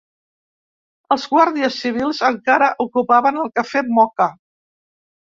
Els 1.15 1.25
guàrdies 1.33 1.75
civils 1.81 2.21
encara 2.29 2.69
ocupaven 2.85 3.37
el 3.43 3.51
Cafè 3.59 3.83
Moka 3.99 4.27